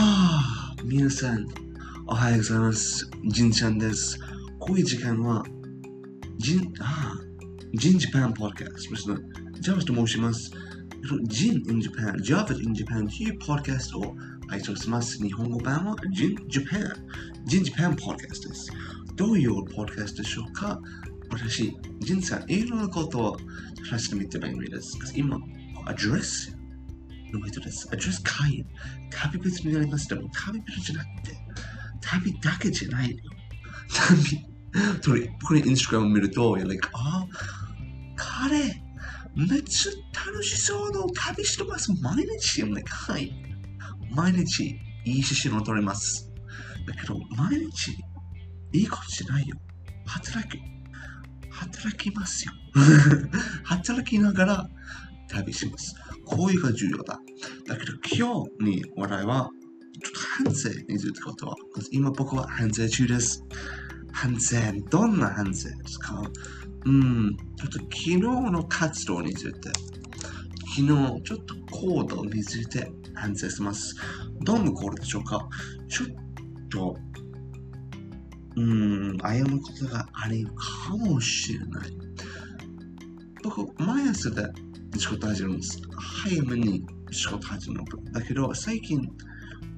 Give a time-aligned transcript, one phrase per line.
[0.00, 1.48] ああ、皆さん、
[2.06, 3.10] おはようございます。
[3.30, 4.16] ジンちゃんです。
[4.60, 5.42] こういう時間は、
[6.36, 7.20] ジン、ああ、
[7.74, 9.16] ジンジパンポッドキャストですね。
[9.58, 10.52] ジャワと申します。
[11.24, 14.14] ジン in Japan、ジャワ in Japan というポッドキャストを
[14.46, 15.18] 配信します。
[15.20, 16.80] 日本語版はジンジャパン、
[17.46, 18.70] ジンジパンポッドキャストです。
[19.16, 20.80] どういうポッドキャストでしょうか？
[21.28, 23.36] 私、ジンさん、いろんなことを
[23.90, 24.96] 話してみてもいいです。
[25.16, 25.40] 今、
[25.86, 26.56] アドレス
[27.32, 27.88] の人です。
[27.92, 28.66] アドレス会員。
[29.10, 30.08] 旅人になります。
[30.08, 31.36] でも旅人じゃなくて、
[32.00, 33.16] 旅だけじゃないよ。
[33.90, 34.46] 旅、
[35.02, 37.26] それ、これインスタグラム見ると、you're like, あ、
[38.16, 38.58] 彼、
[39.34, 39.92] めっちゃ
[40.26, 41.92] 楽しそうな旅してます。
[42.02, 43.32] 毎日、I'm like, はい。
[44.14, 46.30] 毎日、いい写真を撮ります。
[46.86, 47.92] だけど、毎日、
[48.72, 49.56] いいことじゃないよ。
[50.06, 50.58] 働く。
[51.50, 52.52] 働きますよ。
[53.64, 54.68] 働きながら
[55.28, 55.94] 旅します。
[56.28, 57.20] こういうが重要だ。
[57.66, 59.50] だけど今日に話題は、
[60.02, 61.56] ちょっと反省についてことは、
[61.90, 63.42] 今僕は反省中です。
[64.12, 64.56] 反省、
[64.90, 66.22] どんな反省ですか？
[66.84, 69.70] うん、ちょっと昨日の活動について、
[70.76, 73.96] 昨日ちょっと行動について反省します。
[74.42, 75.48] どんな行動でしょうか？
[75.88, 76.08] ちょっ
[76.70, 76.96] と、
[78.56, 81.90] うん、謝ることがあるかもしれない。
[83.42, 84.42] 僕、毎朝で
[84.96, 85.80] 仕事始めます。
[85.98, 87.84] 早めに仕事始める。
[88.12, 89.00] だけど、最近、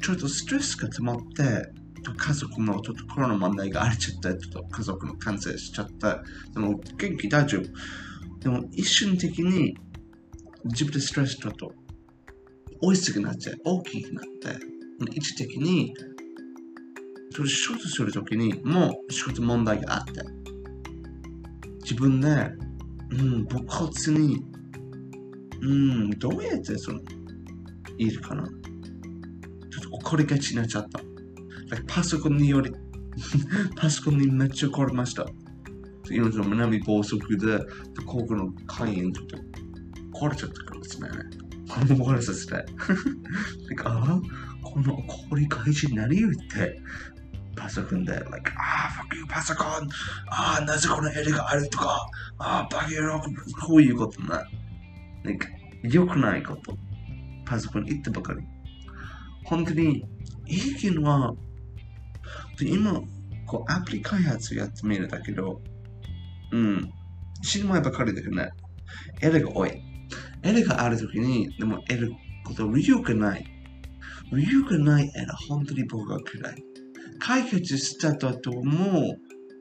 [0.00, 1.72] ちょっとストレスが溜まって、
[2.16, 6.22] 家族もちょっとコロナ問題がありちゃって、ちょっと家族の感染しちゃった。
[6.52, 7.64] でも、元気大丈夫。
[8.40, 9.76] でも、一瞬的に
[10.64, 11.72] 自分でストレスちょっと
[12.80, 13.56] 大きくなっちゃう。
[13.64, 14.58] 大きくなって、
[15.14, 15.92] 一時的に、
[17.32, 20.12] それ仕事するときにもう仕事問題があって、
[21.82, 22.52] 自分で、
[23.10, 24.44] うん、勃発に、
[25.60, 27.00] うん、どうやってその、
[27.96, 28.44] いるかな？
[28.44, 31.00] ちょっと怒りがちになっちゃった。
[31.70, 32.72] like パソコンにより、
[33.76, 35.26] パソコンにめっちゃ怒りました。
[36.10, 37.58] 今その南暴走で、
[38.06, 39.36] 高校の会員ちょっと
[40.18, 41.08] 壊れちゃったからですね。
[41.68, 42.54] 壊れさせて。
[43.68, 44.20] like あ
[44.62, 46.80] この怒り返し何言って、
[47.56, 49.66] パソコンで、like, ああ、fuck you パソコン、
[50.28, 52.06] ああ、なぜこのエレがあるとか、
[52.38, 54.22] ああ、バカ野郎、こういうこと
[55.24, 55.30] な。
[55.30, 55.46] like,
[55.82, 56.76] 良くないこと。
[57.44, 58.40] パソコン言ってばかり。
[59.44, 60.04] 本当に、
[60.46, 61.34] いいのは、
[62.60, 63.00] 今、
[63.46, 65.60] こう、アプリ開発やってみるだけど、
[66.52, 66.90] うん、
[67.42, 68.50] 死ぬ前ばかりだけどね、
[69.20, 69.82] エレが多い。
[70.42, 72.08] エレがあるときに、でもエレ
[72.44, 73.44] こと理由がない。
[74.32, 76.64] 理由がないエレ、本当に僕が嫌い。
[77.18, 78.28] 解決したと
[78.62, 79.18] もう、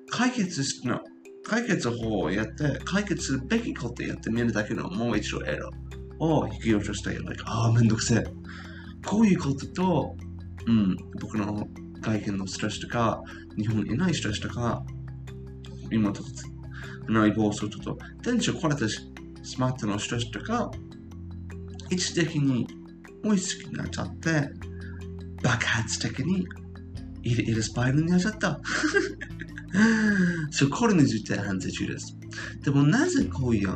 [0.09, 1.01] 解決しな、
[1.47, 5.69] 解決法をやって、解決するべきことやってみるだけのもう一度エラ
[6.19, 8.23] を引き落として、like、ああ、めんどくせえ。
[9.05, 10.15] こういうことと、
[10.65, 11.67] うん、僕の
[12.01, 13.21] 外見のストレスとか、
[13.57, 14.83] 日本にいないストレスとか、
[15.89, 16.21] 今と
[17.07, 20.69] 内房すると、電池壊れてしまったのストレスとか、
[21.89, 22.67] 一時的に
[23.23, 24.49] 追いつきになっちゃって、
[25.41, 26.45] 爆発的に
[27.23, 28.59] イレイレスパイルになっちゃった。
[30.51, 32.17] そう、これについて反省中です。
[32.63, 33.69] でもなぜこういう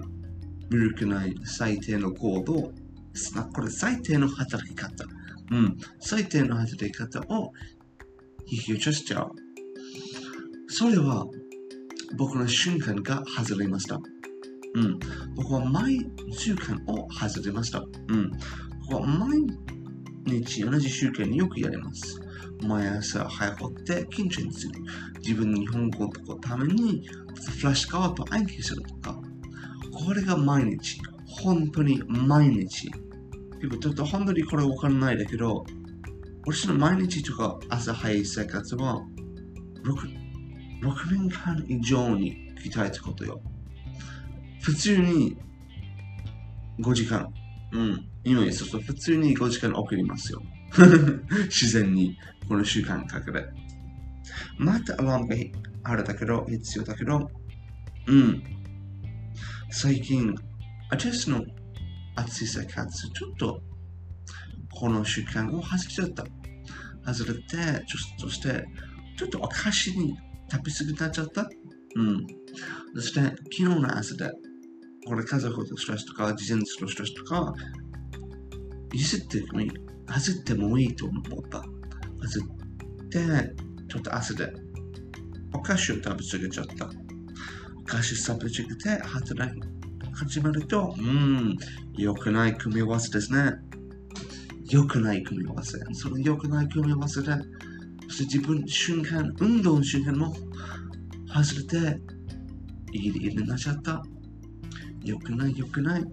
[0.69, 2.53] 魅力ない最低の行動、
[3.53, 5.05] これ最低の働き方。
[5.51, 7.51] うん、最低の働き方を
[8.45, 9.31] 引き落としちゃう。
[10.67, 11.25] それは
[12.17, 13.99] 僕の瞬間が外れました。
[14.73, 14.97] うん、
[15.35, 17.79] 僕は毎週間を外れました。
[17.79, 18.31] うん、
[18.89, 19.41] 僕は毎
[20.25, 22.20] 日同じ習慣によくやります。
[22.61, 24.73] 毎朝早く起きて緊張する。
[25.19, 27.07] 自分の日本語のために
[27.57, 29.19] フラッシュカード暗記するとか。
[29.91, 30.99] これが毎日。
[31.43, 32.89] 本当に毎日。
[32.89, 35.63] ちょっと本当にこれわからないだけど、
[36.45, 39.01] 私の毎日とか朝早い生活は
[39.83, 43.41] 6, 6年間以上に鍛えたことよ。
[44.61, 45.37] 普通に
[46.79, 47.27] 5時間。
[47.71, 48.07] うん。
[48.23, 50.41] 今そうすると普通に5時間送りますよ。
[51.49, 53.45] 自然にこの習慣かけで。
[54.57, 55.35] またアラームが
[55.83, 57.29] あるだけど、必要だけど、
[58.07, 58.43] うん。
[59.69, 60.35] 最近、
[60.89, 61.43] 私の
[62.15, 63.61] 暑い生活、ちょっと
[64.73, 66.25] この習慣を外れちゃった。
[67.13, 68.65] 外れて、ちょそして、
[69.17, 70.15] ちょっとお菓子に
[70.51, 71.49] 食べ過ぎになっちゃった。
[71.95, 72.27] うん。
[72.95, 74.31] そして、昨日の朝で、
[75.05, 77.53] これ家族のストレスとか、事前のストレスとか、
[78.93, 79.61] 譲っても
[80.15, 80.21] いい。
[80.21, 81.63] 外ってもいいと思った。
[82.27, 83.55] 外って、
[83.87, 84.53] ちょっと朝で、
[85.53, 86.89] お菓子を食べ過ぎちゃった。
[87.77, 89.71] お菓子食べ過ぎて、働き
[90.13, 91.57] 始めると、うん、
[91.93, 93.53] 良くない組み合わせですね。
[94.69, 95.79] 良くない組み合わせ。
[95.93, 97.31] その良くない組み合わせで、
[98.07, 100.33] そして自分瞬間、運動の瞬間も
[101.27, 102.01] 外れて、
[102.93, 104.03] いいになっちゃった。
[105.03, 106.05] 良くない、良くない。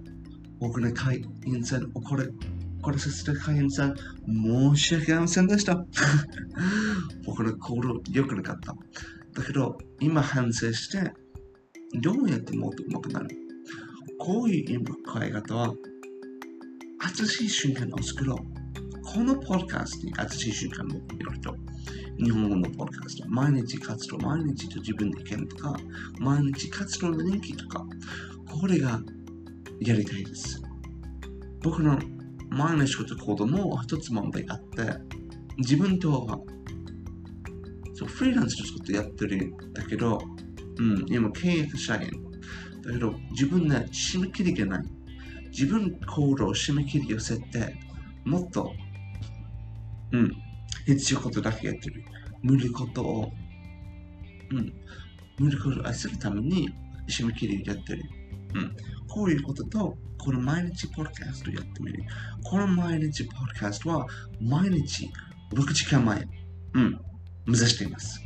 [0.61, 2.29] 僕の会員さん、これ、
[2.83, 3.97] これさせて会員さん、
[4.27, 5.85] 申し訳ありませんでした。
[7.27, 8.75] 僕の行動良くなかった。
[9.33, 11.13] だけど、今反省して、
[12.01, 13.29] どうやってもっと上手くなる
[14.19, 15.73] こういう今変え方は、
[17.17, 18.39] 新しい瞬間を作ろう。
[19.03, 21.55] このポッドキャストに新しい瞬間を見ると、
[22.19, 25.77] 日本語のポッドキャスト、毎日活動、毎日と自分で意見とか、
[26.19, 27.87] 毎日活動の人気とか、
[28.51, 29.01] これが
[29.81, 30.61] やりたいです。
[31.63, 31.99] 僕の
[32.51, 34.83] 毎日こと行動も一つ問題あって、
[35.59, 36.39] 自分とは
[37.95, 40.19] そうフリーランスのことやってるんだけど、
[40.79, 42.11] うん、今契約社員。
[42.83, 44.85] だけど自分で締め切りがない。
[45.51, 47.75] 自分行動締め切りを設定。
[48.25, 48.73] もっと、
[50.13, 50.33] うん、
[50.87, 52.05] 必要ことだけやってる。
[52.43, 53.33] 無理ことを、
[54.53, 54.73] うん、
[55.39, 56.69] 無理ことを愛するために
[57.09, 58.03] 締め切りやってる。
[58.55, 58.77] うん。
[59.09, 62.03] こういうことと、この毎日ポッドキャストやってみる。
[62.45, 64.07] この毎日ポッドキャストは、
[64.41, 65.11] 毎日
[65.53, 66.27] 6時間前、
[66.75, 67.01] うん、
[67.47, 68.23] 目指しています。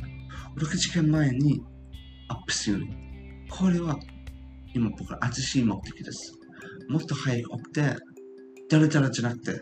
[0.57, 1.63] 6時間前に
[2.29, 2.85] アップする。
[3.49, 3.97] これは、
[4.73, 6.33] 今僕の新しい目的です。
[6.89, 7.81] もっと早く起きて、
[8.69, 9.61] だらだらじゃなくて、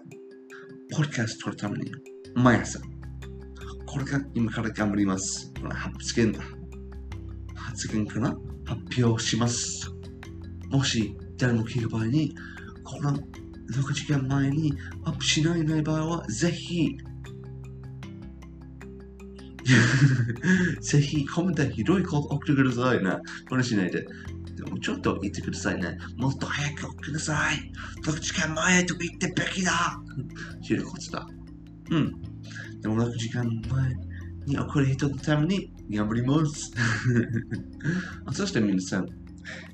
[0.92, 1.92] ポッドキャスト撮るために、
[2.36, 2.80] 毎朝。
[3.86, 5.52] これが今から頑張ります。
[5.70, 6.42] 発言だ。
[7.56, 8.34] 発言かな？
[8.66, 9.90] 発表します。
[10.70, 12.36] もし誰も聞く場合に、
[12.84, 14.74] この6時間前に
[15.06, 16.98] アップしないない場合は、ぜひ、
[20.82, 23.18] ぜひコメントひどいこと送ってくださいね。
[23.50, 24.06] これしないで。
[24.56, 25.98] でもちょっと言ってくださいね。
[26.18, 27.72] もっと早く送ってください。
[28.04, 30.02] 6時間前と言ってべきだ。
[30.62, 31.28] ひどいことだ。
[31.92, 32.22] うん。
[32.82, 34.11] でも6時間前
[34.46, 36.72] に送る人のために頑張ります。
[38.34, 39.06] そして皆さん、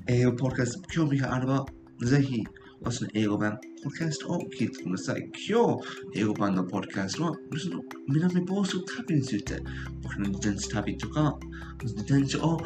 [0.06, 1.64] 英語ポッドキャスト興味があれば、
[2.02, 2.42] ぜひ、
[2.80, 5.30] 私の英語版ポッドキャストを聞いてください。
[5.48, 9.60] 今日、英語版のポッドキャストは、その南房総旅について、
[10.02, 11.36] 僕の自転車旅とか、
[11.82, 12.60] 自転車を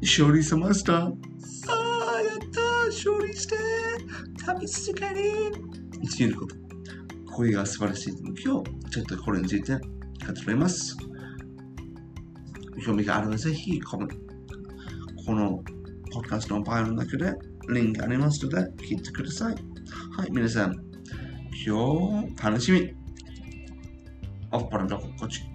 [0.00, 0.98] 勝利しました。
[0.98, 3.56] ああ、やった勝利して
[4.44, 5.14] 旅続ける
[6.06, 6.56] っていうこと。
[7.32, 8.12] 声が素晴らしい。
[8.12, 8.62] 今日、ちょ
[9.02, 9.80] っとこれについて語
[10.48, 11.09] ります。
[12.80, 14.08] 興味があればぜひ、この、
[15.26, 15.62] この
[16.12, 17.32] ポッドキャストのバイオの中で
[17.72, 19.54] リンクありますので聞いてください。
[20.16, 20.74] はい、皆さん、
[21.66, 22.94] 今日楽しみ。
[24.52, 25.49] オフパラのこっち